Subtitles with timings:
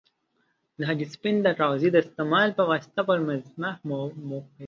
[0.77, 3.19] د هګۍ سپین د کاغذي دستمال په واسطه پر
[3.61, 4.49] مخ وموښئ.